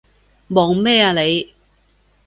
[0.47, 1.53] 望咩啊你？